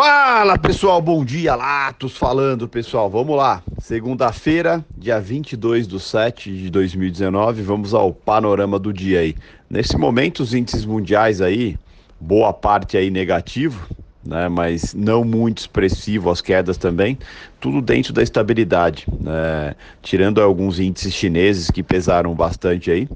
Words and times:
Fala 0.00 0.56
pessoal, 0.56 1.02
bom 1.02 1.24
dia, 1.24 1.56
Latos 1.56 2.16
falando 2.16 2.68
pessoal, 2.68 3.10
vamos 3.10 3.36
lá. 3.36 3.64
Segunda-feira, 3.80 4.84
dia 4.96 5.18
22 5.18 5.88
de 5.88 5.98
7 5.98 6.56
de 6.56 6.70
2019, 6.70 7.62
vamos 7.62 7.92
ao 7.92 8.12
panorama 8.12 8.78
do 8.78 8.92
dia 8.92 9.18
aí. 9.18 9.34
Nesse 9.68 9.96
momento, 9.96 10.38
os 10.38 10.54
índices 10.54 10.84
mundiais 10.84 11.40
aí, 11.40 11.76
boa 12.20 12.52
parte 12.52 12.96
aí 12.96 13.10
negativo, 13.10 13.88
né, 14.24 14.48
mas 14.48 14.94
não 14.94 15.24
muito 15.24 15.58
expressivo 15.58 16.30
as 16.30 16.40
quedas 16.40 16.76
também, 16.76 17.18
tudo 17.58 17.82
dentro 17.82 18.12
da 18.12 18.22
estabilidade, 18.22 19.04
né, 19.20 19.74
tirando 20.00 20.40
alguns 20.40 20.78
índices 20.78 21.12
chineses 21.12 21.72
que 21.72 21.82
pesaram 21.82 22.32
bastante 22.36 22.88
aí, 22.88 23.08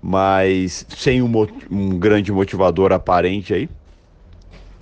mas 0.00 0.86
sem 0.88 1.20
um, 1.20 1.32
um 1.68 1.98
grande 1.98 2.30
motivador 2.30 2.92
aparente 2.92 3.52
aí 3.52 3.68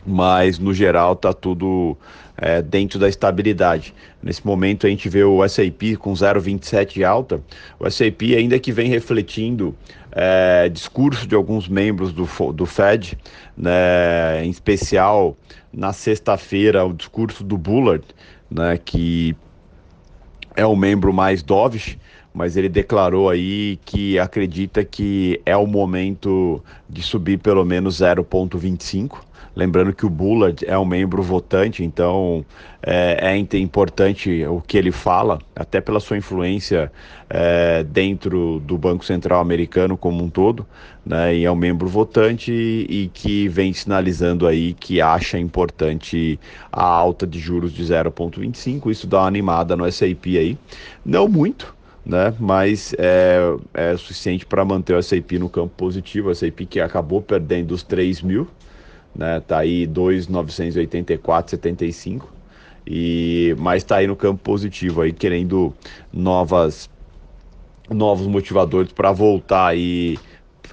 mas 0.07 0.59
no 0.59 0.73
geral 0.73 1.17
tá 1.17 1.33
tudo 1.33 1.97
é, 2.37 2.63
dentro 2.63 2.99
da 2.99 3.09
estabilidade. 3.09 3.95
Nesse 4.23 4.47
momento 4.47 4.87
a 4.87 4.91
gente 4.91 5.09
vê 5.09 5.25
o 5.25 5.43
S&P 5.43 5.97
com 5.97 6.13
0,27 6.13 6.95
de 6.95 7.05
alta, 7.05 7.41
o 7.79 7.87
S&P 7.87 8.37
ainda 8.37 8.59
que 8.59 8.73
vem 8.73 8.89
refletindo 8.89 9.75
é, 10.13 10.69
discurso 10.69 11.27
de 11.27 11.35
alguns 11.35 11.69
membros 11.69 12.13
do, 12.13 12.27
do 12.53 12.67
Fed, 12.67 13.19
né, 13.57 14.45
em 14.45 14.51
especial 14.51 15.37
na 15.73 15.93
sexta-feira 15.93 16.85
o 16.85 16.93
discurso 16.93 17.45
do 17.45 17.59
Bullard, 17.59 18.05
né, 18.51 18.79
que 18.83 19.37
é 20.55 20.65
o 20.65 20.75
membro 20.75 21.13
mais 21.13 21.43
dovish, 21.43 21.99
mas 22.37 22.55
ele 22.55 22.69
declarou 22.69 23.31
aí 23.31 23.79
que 23.87 24.19
acredita 24.19 24.85
que 24.85 25.41
é 25.47 25.57
o 25.57 25.67
momento 25.67 26.63
de 26.87 27.03
subir 27.03 27.39
pelo 27.39 27.65
menos 27.65 28.01
0,25 28.03 29.27
Lembrando 29.57 29.95
que 29.95 30.05
o 30.05 30.11
Bullard 30.11 30.67
é 30.69 30.77
um 30.77 30.85
membro 30.85 31.23
votante, 31.23 31.83
então 31.83 32.45
é, 32.83 33.33
é 33.33 33.59
importante 33.59 34.45
o 34.45 34.61
que 34.61 34.77
ele 34.77 34.93
fala, 34.93 35.39
até 35.57 35.81
pela 35.81 35.99
sua 35.99 36.19
influência 36.19 36.93
é, 37.31 37.83
dentro 37.83 38.61
do 38.61 38.77
Banco 38.77 39.03
Central 39.03 39.41
americano 39.41 39.97
como 39.97 40.23
um 40.23 40.29
todo, 40.29 40.67
né, 41.07 41.35
e 41.35 41.47
é 41.47 41.51
um 41.51 41.57
membro 41.57 41.89
votante 41.89 42.53
e, 42.53 43.11
que 43.15 43.49
vem 43.49 43.73
sinalizando 43.73 44.47
aí 44.47 44.75
que 44.75 45.01
acha 45.01 45.39
importante 45.39 46.39
a 46.71 46.85
alta 46.85 47.27
de 47.27 47.39
juros 47.39 47.73
de 47.73 47.83
0,25. 47.83 48.91
Isso 48.91 49.07
dá 49.07 49.21
uma 49.21 49.27
animada 49.27 49.75
no 49.75 49.91
SAP 49.91 50.27
aí, 50.27 50.59
não 51.03 51.27
muito, 51.27 51.75
né? 52.07 52.33
Mas 52.39 52.95
é, 52.99 53.39
é 53.75 53.97
suficiente 53.97 54.47
para 54.47 54.65
manter 54.65 54.95
o 54.95 54.99
S&P 54.99 55.41
no 55.41 55.49
campo 55.49 55.75
positivo. 55.77 56.29
O 56.29 56.31
S&P 56.31 56.65
que 56.65 56.79
acabou 56.81 57.21
perdendo 57.21 57.73
os 57.73 57.83
3 57.83 58.23
mil, 58.23 58.47
né? 59.15 59.41
Tá 59.41 59.59
aí 59.59 59.87
2,984,75 59.89 62.27
e 62.87 63.57
mas 63.59 63.83
está 63.83 63.97
aí 63.97 64.07
no 64.07 64.15
campo 64.15 64.41
positivo 64.41 65.01
aí 65.01 65.13
querendo 65.13 65.75
novas 66.13 66.89
novos 67.91 68.29
motivadores 68.29 68.93
para 68.93 69.11
voltar 69.11 69.67
aí 69.67 70.17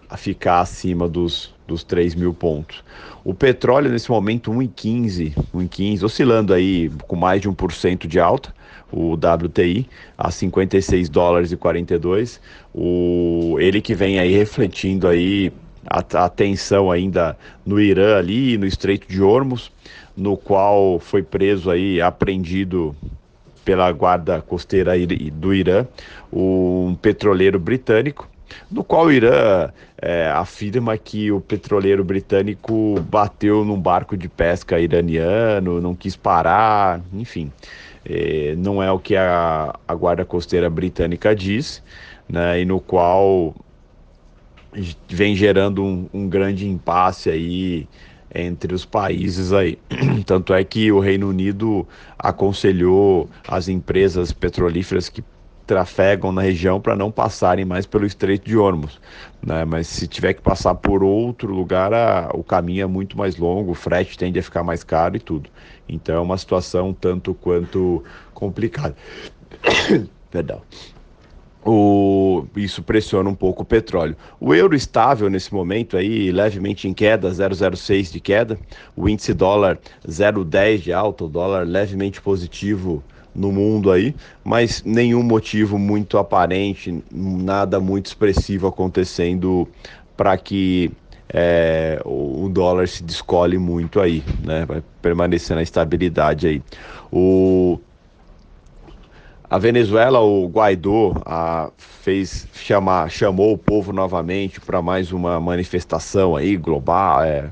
a 0.10 0.18
ficar 0.18 0.62
acima 0.62 1.08
dos, 1.08 1.54
dos 1.68 1.84
3 1.84 2.16
mil 2.16 2.34
pontos. 2.34 2.84
O 3.24 3.34
petróleo 3.34 3.90
nesse 3.90 4.10
momento 4.10 4.52
1,15, 4.52 5.34
1,15, 5.54 6.04
oscilando 6.04 6.54
aí 6.54 6.92
com 7.08 7.16
mais 7.16 7.42
de 7.42 7.50
1% 7.50 8.08
de 8.08 8.20
alta, 8.20 8.54
o 8.92 9.14
WTI 9.14 9.88
a 10.18 10.30
56 10.30 11.10
dólares 11.10 11.52
e 11.52 11.58
42, 11.58 12.40
o, 12.74 13.56
ele 13.60 13.82
que 13.82 13.96
vem 13.96 14.20
aí 14.20 14.32
refletindo 14.32 15.08
aí 15.08 15.52
a, 15.90 16.26
a 16.26 16.30
tensão 16.30 16.92
ainda 16.92 17.38
no 17.66 17.80
Irã 17.80 18.18
ali, 18.18 18.58
no 18.58 18.66
Estreito 18.66 19.08
de 19.08 19.22
Hormuz, 19.22 19.72
no 20.16 20.38
qual 20.38 21.00
foi 21.00 21.24
preso 21.24 21.72
aí, 21.72 22.00
apreendido 22.02 22.96
pela 23.66 23.92
guarda 23.92 24.42
costeira 24.42 24.92
do 25.32 25.54
Irã, 25.54 25.88
um 26.32 26.96
petroleiro 27.02 27.60
britânico, 27.60 28.30
no 28.70 28.84
qual 28.84 29.06
o 29.06 29.12
Irã 29.12 29.70
é, 30.02 30.30
afirma 30.30 30.98
que 30.98 31.32
o 31.32 31.40
petroleiro 31.40 32.04
britânico 32.04 33.00
bateu 33.10 33.64
num 33.64 33.80
barco 33.80 34.18
de 34.18 34.28
pesca 34.28 34.80
iraniano, 34.80 35.82
não 35.82 35.96
quis 35.96 36.16
parar, 36.16 37.02
enfim. 37.14 37.52
É, 38.06 38.54
não 38.58 38.84
é 38.84 38.92
o 38.92 39.00
que 39.00 39.16
a, 39.16 39.74
a 39.88 39.96
guarda 39.96 40.26
costeira 40.26 40.70
britânica 40.70 41.34
diz, 41.34 41.82
né, 42.28 42.62
e 42.62 42.66
no 42.66 42.80
qual 42.80 43.56
vem 45.08 45.36
gerando 45.36 45.84
um, 45.84 46.10
um 46.14 46.28
grande 46.28 46.68
impasse 46.68 47.30
aí 47.30 47.88
entre 48.34 48.74
os 48.74 48.86
países 48.86 49.54
aí. 49.54 49.78
Tanto 50.26 50.54
é 50.54 50.64
que 50.64 50.92
o 50.92 51.00
Reino 51.00 51.30
Unido 51.30 51.88
aconselhou 52.18 53.30
as 53.48 53.68
empresas 53.68 54.32
petrolíferas 54.32 55.10
que 55.10 55.24
trafegam 55.66 56.32
na 56.32 56.42
região 56.42 56.80
para 56.80 56.96
não 56.96 57.12
passarem 57.12 57.66
mais 57.66 57.86
pelo 57.86 58.06
Estreito 58.06 58.46
de 58.46 58.58
Hormuz, 58.58 59.00
né? 59.46 59.66
Mas 59.66 59.88
se 59.88 60.08
tiver 60.08 60.34
que 60.34 60.42
passar 60.42 60.76
por 60.76 61.04
outro 61.04 61.54
lugar, 61.54 61.94
a, 61.94 62.30
o 62.34 62.44
caminho 62.44 62.84
é 62.84 62.88
muito 62.88 63.18
mais 63.18 63.38
longo, 63.38 63.72
o 63.72 63.76
frete 63.76 64.18
tende 64.18 64.40
a 64.40 64.44
ficar 64.44 64.64
mais 64.64 64.84
caro 64.84 65.16
e 65.16 65.20
tudo. 65.20 65.50
Então 65.88 66.16
é 66.16 66.20
uma 66.20 66.38
situação 66.38 66.94
tanto 66.94 67.34
quanto 67.34 68.04
complicada. 68.34 68.96
Perdão 70.30 70.62
o, 71.66 72.46
isso 72.56 72.84
pressiona 72.84 73.30
um 73.30 73.36
pouco 73.36 73.64
o 73.64 73.66
petróleo. 73.66 74.16
O 74.40 74.54
euro 74.54 74.76
estável 74.76 75.30
nesse 75.30 75.54
momento 75.54 75.96
aí, 75.96 76.32
levemente 76.32 76.88
em 76.88 76.94
queda, 76.94 77.30
0,06 77.30 78.12
de 78.12 78.20
queda. 78.20 78.58
O 78.96 79.08
índice 79.08 79.34
dólar 79.34 79.80
0,10 80.08 80.78
de 80.80 80.94
alta, 80.94 81.24
o 81.24 81.30
dólar 81.30 81.66
levemente 81.66 82.22
positivo 82.22 83.04
no 83.34 83.52
mundo 83.52 83.92
aí, 83.92 84.14
mas 84.44 84.84
nenhum 84.84 85.24
motivo 85.24 85.80
muito 85.80 86.20
aparente, 86.20 87.04
nada 87.12 87.80
muito 87.80 88.06
expressivo 88.06 88.68
acontecendo 88.68 89.68
para 90.16 90.38
que 90.38 90.92
é, 91.30 92.00
o 92.06 92.48
dólar 92.52 92.88
se 92.88 93.04
descole 93.04 93.58
muito 93.58 94.00
aí, 94.00 94.24
né? 94.44 94.66
Vai 94.66 94.84
permanecer 95.02 95.56
na 95.56 95.64
estabilidade 95.64 96.46
aí. 96.46 96.62
O 97.12 97.80
a 99.54 99.60
Venezuela, 99.60 100.20
o 100.20 100.48
Guaidó 100.48 101.14
a, 101.24 101.70
fez 101.78 102.48
chamar, 102.56 103.08
chamou 103.12 103.54
o 103.54 103.58
povo 103.58 103.94
novamente 103.94 104.60
para 104.60 104.82
mais 104.82 105.12
uma 105.12 105.40
manifestação 105.40 106.36
aí 106.36 106.58
global, 106.58 107.22
é, 107.22 107.52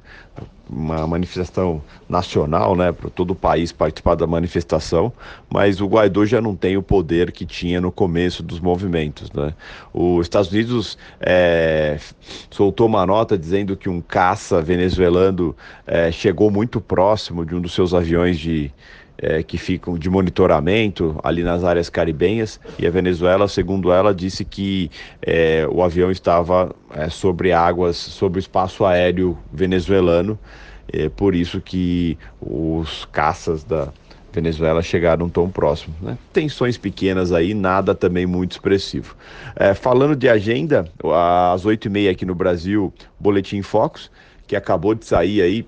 uma 0.68 1.06
manifestação 1.06 1.80
nacional, 2.10 2.76
né, 2.76 2.92
para 2.92 3.08
todo 3.12 3.32
o 3.32 3.36
país 3.36 3.72
participar 3.72 4.16
da 4.16 4.26
manifestação, 4.26 5.14
mas 5.48 5.80
o 5.80 5.86
Guaidó 5.86 6.26
já 6.26 6.42
não 6.42 6.56
tem 6.56 6.76
o 6.76 6.82
poder 6.82 7.32
que 7.32 7.46
tinha 7.46 7.80
no 7.80 7.92
começo 7.92 8.42
dos 8.42 8.60
movimentos, 8.60 9.32
né. 9.32 9.54
Os 9.94 10.26
Estados 10.26 10.52
Unidos 10.52 10.98
é, 11.20 12.00
soltou 12.50 12.88
uma 12.88 13.06
nota 13.06 13.38
dizendo 13.38 13.78
que 13.78 13.88
um 13.88 14.02
caça 14.02 14.60
venezuelano 14.60 15.56
é, 15.86 16.12
chegou 16.12 16.50
muito 16.50 16.82
próximo 16.82 17.46
de 17.46 17.54
um 17.54 17.62
dos 17.62 17.76
seus 17.76 17.94
aviões 17.94 18.40
de 18.40 18.74
é, 19.18 19.44
que 19.44 19.58
ficam 19.58 19.98
de 19.98 20.10
monitoramento 20.10 21.20
ali 21.24 21.44
nas 21.44 21.64
áreas 21.64 21.90
caribenhas 21.90 22.60
e 22.80 22.88
a 22.88 22.90
Venezuela, 22.90 23.48
segundo 23.48 23.92
ela, 23.92 24.14
disse 24.14 24.44
que 24.44 24.90
é, 25.22 25.68
o 25.70 25.84
avião 25.84 26.10
estava 26.10 26.74
é, 26.92 27.10
sobre 27.10 27.52
águas, 27.52 27.98
sobre 27.98 28.40
o 28.40 28.42
espaço 28.42 28.86
aéreo 28.86 29.38
venezuelano, 29.54 30.38
é, 30.92 31.10
por 31.10 31.36
isso 31.36 31.62
que 31.62 32.18
os 32.42 33.06
caças 33.06 33.64
da 33.64 33.90
Venezuela 34.34 34.82
chegaram 34.82 35.30
tão 35.30 35.50
próximo. 35.50 35.94
Né? 36.02 36.18
Tensões 36.32 36.78
pequenas 36.78 37.32
aí, 37.32 37.54
nada 37.54 37.94
também 37.94 38.26
muito 38.26 38.54
expressivo. 38.54 39.16
É, 39.56 39.74
falando 39.74 40.16
de 40.16 40.30
agenda, 40.30 40.86
às 41.54 41.66
8h30 41.66 42.12
aqui 42.12 42.26
no 42.26 42.34
Brasil, 42.34 42.94
Boletim 43.20 43.62
Focus, 43.62 44.10
que 44.48 44.56
acabou 44.56 44.96
de 44.96 45.06
sair 45.06 45.42
aí 45.42 45.66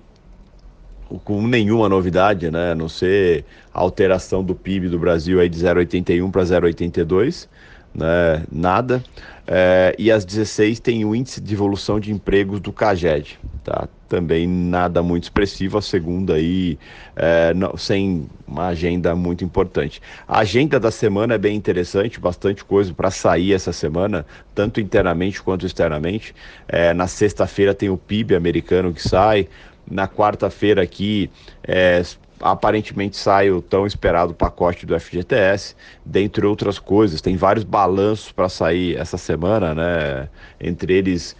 com 1.24 1.46
nenhuma 1.46 1.88
novidade, 1.88 2.50
né? 2.50 2.72
A 2.72 2.74
não 2.74 2.88
ser 2.88 3.44
a 3.72 3.80
alteração 3.80 4.42
do 4.42 4.54
PIB 4.54 4.88
do 4.88 4.98
Brasil 4.98 5.40
aí 5.40 5.48
de 5.48 5.58
0,81 5.58 6.30
para 6.30 6.42
0,82, 6.42 7.48
né? 7.94 8.44
Nada. 8.50 9.02
É, 9.46 9.94
e 9.98 10.10
às 10.10 10.24
16 10.24 10.80
tem 10.80 11.04
o 11.04 11.14
índice 11.14 11.38
de 11.38 11.52
evolução 11.52 12.00
de 12.00 12.10
empregos 12.10 12.60
do 12.60 12.72
CAGED, 12.72 13.38
tá? 13.62 13.86
Também 14.08 14.46
nada 14.46 15.02
muito 15.02 15.24
expressivo, 15.24 15.76
a 15.76 15.82
segunda 15.82 16.34
aí 16.34 16.78
é, 17.14 17.52
não, 17.52 17.76
sem 17.76 18.26
uma 18.46 18.68
agenda 18.68 19.14
muito 19.14 19.44
importante. 19.44 20.00
A 20.26 20.38
agenda 20.38 20.80
da 20.80 20.90
semana 20.90 21.34
é 21.34 21.38
bem 21.38 21.54
interessante, 21.54 22.18
bastante 22.18 22.64
coisa 22.64 22.94
para 22.94 23.10
sair 23.10 23.52
essa 23.52 23.72
semana, 23.72 24.24
tanto 24.54 24.80
internamente 24.80 25.42
quanto 25.42 25.66
externamente. 25.66 26.34
É, 26.66 26.94
na 26.94 27.06
sexta-feira 27.06 27.74
tem 27.74 27.90
o 27.90 27.98
PIB 27.98 28.34
americano 28.34 28.94
que 28.94 29.06
sai, 29.06 29.46
na 29.90 30.08
quarta-feira 30.08 30.82
aqui, 30.82 31.30
é, 31.62 32.02
aparentemente 32.40 33.16
sai 33.16 33.50
o 33.50 33.62
tão 33.62 33.86
esperado 33.86 34.34
pacote 34.34 34.84
do 34.84 34.98
FGTS, 34.98 35.74
dentre 36.04 36.44
outras 36.46 36.78
coisas. 36.78 37.20
Tem 37.20 37.36
vários 37.36 37.64
balanços 37.64 38.32
para 38.32 38.48
sair 38.48 38.96
essa 38.96 39.16
semana, 39.16 39.74
né? 39.74 40.28
Entre 40.60 40.92
eles 40.94 41.36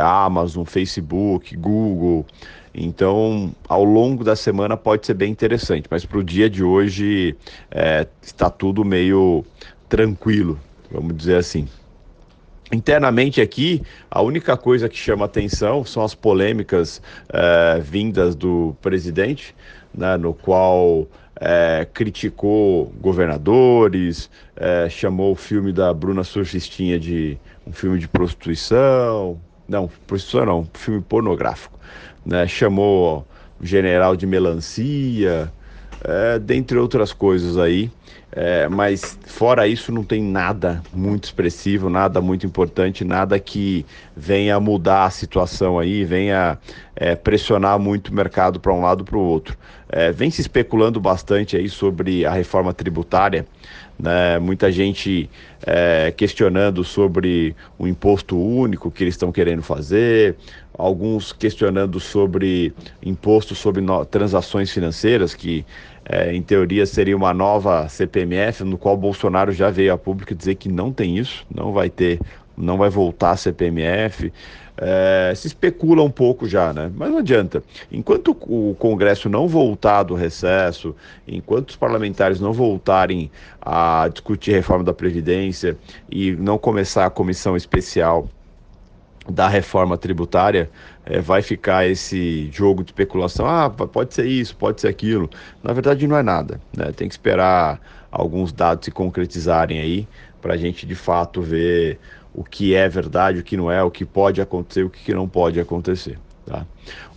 Amazon, 0.00 0.64
Facebook, 0.64 1.56
Google. 1.56 2.26
Então, 2.74 3.52
ao 3.68 3.84
longo 3.84 4.24
da 4.24 4.34
semana 4.34 4.76
pode 4.76 5.06
ser 5.06 5.14
bem 5.14 5.30
interessante, 5.30 5.86
mas 5.88 6.04
para 6.04 6.18
o 6.18 6.24
dia 6.24 6.50
de 6.50 6.62
hoje 6.62 7.36
é, 7.70 8.06
está 8.20 8.50
tudo 8.50 8.84
meio 8.84 9.44
tranquilo, 9.88 10.58
vamos 10.90 11.16
dizer 11.16 11.36
assim. 11.36 11.68
Internamente 12.72 13.40
aqui, 13.40 13.82
a 14.10 14.22
única 14.22 14.56
coisa 14.56 14.88
que 14.88 14.96
chama 14.96 15.26
atenção 15.26 15.84
são 15.84 16.02
as 16.02 16.14
polêmicas 16.14 17.00
é, 17.28 17.78
vindas 17.80 18.34
do 18.34 18.74
presidente, 18.80 19.54
né, 19.94 20.16
no 20.16 20.32
qual 20.32 21.06
é, 21.38 21.86
criticou 21.92 22.86
governadores, 23.00 24.30
é, 24.56 24.88
chamou 24.88 25.32
o 25.32 25.36
filme 25.36 25.72
da 25.72 25.92
Bruna 25.92 26.24
Surfistinha 26.24 26.98
de 26.98 27.38
um 27.66 27.72
filme 27.72 27.98
de 27.98 28.08
prostituição, 28.08 29.38
não, 29.68 29.90
prostituição 30.06 30.46
não, 30.46 30.68
filme 30.72 31.02
pornográfico, 31.02 31.78
né, 32.24 32.46
chamou 32.46 33.26
o 33.60 33.66
general 33.66 34.16
de 34.16 34.26
melancia, 34.26 35.52
é, 36.04 36.38
dentre 36.38 36.78
outras 36.78 37.12
coisas 37.12 37.58
aí. 37.58 37.90
É, 38.36 38.68
mas 38.68 39.16
fora 39.26 39.68
isso 39.68 39.92
não 39.92 40.02
tem 40.02 40.20
nada 40.20 40.82
muito 40.92 41.22
expressivo, 41.22 41.88
nada 41.88 42.20
muito 42.20 42.44
importante, 42.44 43.04
nada 43.04 43.38
que 43.38 43.86
venha 44.16 44.58
mudar 44.58 45.04
a 45.04 45.10
situação 45.10 45.78
aí, 45.78 46.04
venha 46.04 46.58
é, 46.96 47.14
pressionar 47.14 47.78
muito 47.78 48.08
o 48.08 48.14
mercado 48.14 48.58
para 48.58 48.72
um 48.72 48.80
lado 48.80 49.04
para 49.04 49.16
o 49.16 49.20
outro. 49.20 49.56
É, 49.88 50.10
vem 50.10 50.32
se 50.32 50.40
especulando 50.40 50.98
bastante 50.98 51.56
aí 51.56 51.68
sobre 51.68 52.26
a 52.26 52.32
reforma 52.32 52.74
tributária, 52.74 53.46
né? 53.96 54.40
muita 54.40 54.72
gente 54.72 55.30
é, 55.64 56.12
questionando 56.16 56.82
sobre 56.82 57.54
o 57.78 57.86
imposto 57.86 58.36
único 58.36 58.90
que 58.90 59.04
eles 59.04 59.14
estão 59.14 59.30
querendo 59.30 59.62
fazer, 59.62 60.34
alguns 60.76 61.32
questionando 61.32 62.00
sobre 62.00 62.74
imposto 63.00 63.54
sobre 63.54 63.80
transações 64.10 64.72
financeiras 64.72 65.34
que 65.34 65.64
é, 66.06 66.34
em 66.34 66.42
teoria 66.42 66.84
seria 66.84 67.16
uma 67.16 67.32
nova 67.32 67.88
CPMF, 67.88 68.62
no 68.62 68.76
qual 68.76 68.96
Bolsonaro 68.96 69.52
já 69.52 69.70
veio 69.70 69.92
a 69.92 69.98
público 69.98 70.34
dizer 70.34 70.56
que 70.56 70.68
não 70.68 70.92
tem 70.92 71.16
isso, 71.18 71.46
não 71.52 71.72
vai 71.72 71.88
ter, 71.88 72.20
não 72.56 72.76
vai 72.76 72.90
voltar 72.90 73.30
a 73.30 73.36
CPMF. 73.36 74.32
É, 74.76 75.32
se 75.36 75.46
especula 75.46 76.02
um 76.02 76.10
pouco 76.10 76.48
já, 76.48 76.72
né? 76.72 76.90
Mas 76.96 77.08
não 77.08 77.18
adianta. 77.18 77.62
Enquanto 77.92 78.36
o 78.40 78.74
Congresso 78.76 79.28
não 79.28 79.46
voltar 79.46 80.02
do 80.02 80.14
recesso, 80.14 80.94
enquanto 81.28 81.70
os 81.70 81.76
parlamentares 81.76 82.40
não 82.40 82.52
voltarem 82.52 83.30
a 83.62 84.08
discutir 84.12 84.50
reforma 84.50 84.82
da 84.82 84.92
Previdência 84.92 85.76
e 86.10 86.32
não 86.32 86.58
começar 86.58 87.06
a 87.06 87.10
comissão 87.10 87.56
especial 87.56 88.28
da 89.28 89.48
reforma 89.48 89.96
tributária, 89.96 90.70
é, 91.04 91.20
vai 91.20 91.42
ficar 91.42 91.86
esse 91.86 92.50
jogo 92.52 92.82
de 92.82 92.90
especulação. 92.90 93.46
Ah, 93.46 93.70
pode 93.70 94.14
ser 94.14 94.26
isso, 94.26 94.56
pode 94.56 94.80
ser 94.80 94.88
aquilo. 94.88 95.30
Na 95.62 95.72
verdade, 95.72 96.06
não 96.06 96.16
é 96.16 96.22
nada. 96.22 96.60
Né? 96.76 96.92
Tem 96.92 97.08
que 97.08 97.14
esperar 97.14 97.80
alguns 98.10 98.52
dados 98.52 98.84
se 98.84 98.90
concretizarem 98.90 99.80
aí 99.80 100.08
para 100.40 100.54
a 100.54 100.56
gente 100.56 100.86
de 100.86 100.94
fato 100.94 101.40
ver 101.40 101.98
o 102.34 102.44
que 102.44 102.74
é 102.74 102.88
verdade, 102.88 103.38
o 103.38 103.42
que 103.42 103.56
não 103.56 103.70
é, 103.70 103.82
o 103.82 103.90
que 103.90 104.04
pode 104.04 104.40
acontecer, 104.40 104.84
o 104.84 104.90
que 104.90 105.14
não 105.14 105.28
pode 105.28 105.58
acontecer. 105.58 106.18
Tá? 106.46 106.66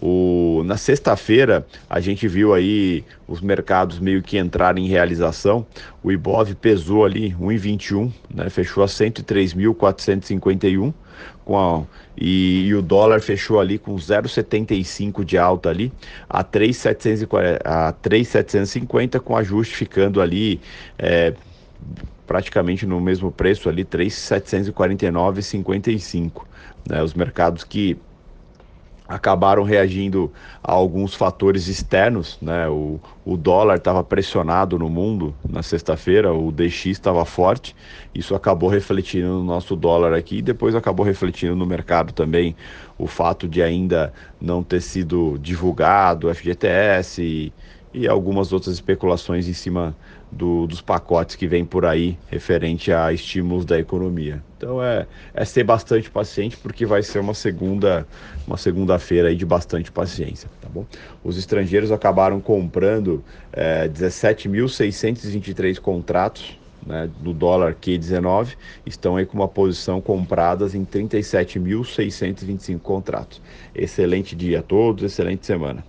O, 0.01 0.63
na 0.65 0.77
sexta-feira, 0.77 1.67
a 1.89 1.99
gente 1.99 2.25
viu 2.27 2.53
aí 2.53 3.03
os 3.27 3.41
mercados 3.41 3.99
meio 3.99 4.23
que 4.23 4.37
entrarem 4.37 4.85
em 4.85 4.87
realização. 4.87 5.65
O 6.01 6.09
Ibov 6.11 6.55
pesou 6.55 7.03
ali 7.03 7.31
1,21, 7.31 8.09
né? 8.33 8.49
fechou 8.49 8.81
a 8.83 8.87
103.451 8.87 10.93
com 11.43 11.57
a, 11.57 11.83
e, 12.15 12.67
e, 12.67 12.75
o 12.75 12.81
dólar 12.81 13.19
fechou 13.21 13.59
ali 13.59 13.77
com 13.77 13.93
0,75 13.95 15.23
de 15.23 15.37
alta 15.37 15.69
ali 15.69 15.93
a 16.29 16.43
3,750 16.43 19.19
com 19.19 19.35
ajuste 19.35 19.75
ficando 19.75 20.21
ali 20.21 20.61
é, 20.97 21.33
praticamente 22.25 22.85
no 22.85 22.99
mesmo 22.99 23.31
preço 23.31 23.69
ali 23.69 23.85
3,749,55 23.85 26.43
né? 26.87 27.01
os 27.01 27.13
mercados 27.13 27.63
que 27.63 27.97
acabaram 29.07 29.63
reagindo 29.63 30.31
a 30.61 30.71
alguns 30.73 31.13
fatores 31.13 31.67
externos, 31.67 32.37
né? 32.41 32.67
O, 32.67 32.99
o 33.25 33.37
dólar 33.37 33.77
estava 33.77 34.03
pressionado 34.03 34.77
no 34.77 34.89
mundo 34.89 35.33
na 35.47 35.63
sexta-feira, 35.63 36.33
o 36.33 36.51
DX 36.51 36.87
estava 36.87 37.23
forte, 37.23 37.75
isso 38.13 38.35
acabou 38.35 38.69
refletindo 38.69 39.27
no 39.27 39.43
nosso 39.43 39.75
dólar 39.75 40.13
aqui 40.13 40.37
e 40.37 40.41
depois 40.41 40.75
acabou 40.75 41.05
refletindo 41.05 41.55
no 41.55 41.65
mercado 41.65 42.11
também 42.11 42.55
o 42.97 43.07
fato 43.07 43.47
de 43.47 43.61
ainda 43.61 44.11
não 44.41 44.61
ter 44.61 44.81
sido 44.81 45.37
divulgado 45.39 46.27
o 46.27 46.33
FGTS 46.33 47.21
e, 47.21 47.53
e 47.93 48.07
algumas 48.07 48.51
outras 48.53 48.75
especulações 48.75 49.47
em 49.47 49.53
cima 49.53 49.95
do, 50.31 50.67
dos 50.67 50.81
pacotes 50.81 51.35
que 51.35 51.47
vem 51.47 51.63
por 51.65 51.85
aí 51.85 52.17
referente 52.27 52.91
a 52.91 53.13
estímulos 53.13 53.65
da 53.65 53.79
economia. 53.79 54.43
Então 54.57 54.83
é, 54.83 55.07
é 55.33 55.45
ser 55.45 55.63
bastante 55.63 56.09
paciente 56.09 56.57
porque 56.57 56.85
vai 56.85 57.01
ser 57.01 57.19
uma 57.19 57.33
segunda 57.33 58.05
uma 58.45 58.57
segunda-feira 58.57 59.33
de 59.35 59.45
bastante 59.45 59.91
paciência, 59.91 60.49
tá 60.61 60.67
bom? 60.69 60.85
Os 61.23 61.37
estrangeiros 61.37 61.91
acabaram 61.91 62.39
comprando 62.41 63.23
é, 63.51 63.87
17.623 63.87 65.79
contratos 65.79 66.57
né, 66.85 67.09
do 67.19 67.33
dólar 67.33 67.75
Q19 67.75 68.55
estão 68.85 69.17
aí 69.17 69.25
com 69.25 69.37
uma 69.37 69.47
posição 69.47 69.99
compradas 69.99 70.73
em 70.73 70.85
37.625 70.85 72.79
contratos. 72.79 73.41
Excelente 73.75 74.35
dia 74.35 74.59
a 74.59 74.63
todos, 74.63 75.03
excelente 75.03 75.45
semana. 75.45 75.83